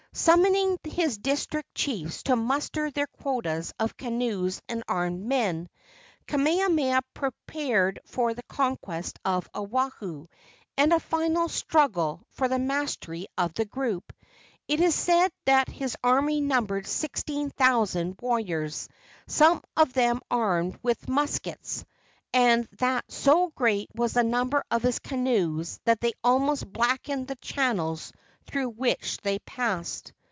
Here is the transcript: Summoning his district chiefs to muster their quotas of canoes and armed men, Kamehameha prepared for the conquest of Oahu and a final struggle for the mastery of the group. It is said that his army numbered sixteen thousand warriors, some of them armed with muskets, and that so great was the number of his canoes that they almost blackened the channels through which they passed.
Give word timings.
Summoning 0.13 0.77
his 0.83 1.17
district 1.19 1.73
chiefs 1.73 2.23
to 2.23 2.35
muster 2.35 2.91
their 2.91 3.07
quotas 3.07 3.71
of 3.79 3.95
canoes 3.95 4.61
and 4.67 4.83
armed 4.85 5.23
men, 5.25 5.69
Kamehameha 6.27 7.01
prepared 7.13 7.99
for 8.05 8.33
the 8.33 8.43
conquest 8.43 9.17
of 9.23 9.47
Oahu 9.55 10.27
and 10.75 10.91
a 10.91 10.99
final 10.99 11.47
struggle 11.47 12.25
for 12.31 12.49
the 12.49 12.59
mastery 12.59 13.27
of 13.37 13.53
the 13.53 13.63
group. 13.63 14.11
It 14.67 14.81
is 14.81 14.95
said 14.95 15.31
that 15.45 15.69
his 15.69 15.95
army 16.03 16.41
numbered 16.41 16.87
sixteen 16.87 17.49
thousand 17.49 18.17
warriors, 18.19 18.89
some 19.27 19.63
of 19.77 19.93
them 19.93 20.19
armed 20.29 20.77
with 20.83 21.07
muskets, 21.07 21.85
and 22.33 22.67
that 22.79 23.09
so 23.09 23.49
great 23.55 23.87
was 23.95 24.11
the 24.11 24.25
number 24.25 24.65
of 24.69 24.81
his 24.83 24.99
canoes 24.99 25.79
that 25.85 26.01
they 26.01 26.11
almost 26.21 26.67
blackened 26.69 27.29
the 27.29 27.37
channels 27.37 28.11
through 28.47 28.67
which 28.69 29.17
they 29.21 29.37
passed. 29.39 30.11